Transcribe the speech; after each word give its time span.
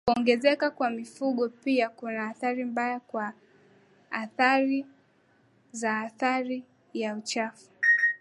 Kuongezeka 0.05 0.71
kwa 0.71 0.89
mifugo 0.89 1.49
pia 1.49 1.89
kuna 1.89 2.27
athari 2.29 2.65
mbaya 2.65 2.99
kwa 2.99 3.33
athari 4.11 4.85
za 5.71 5.99
athari 5.99 6.63
ya 6.93 7.21
chafu 7.21 7.69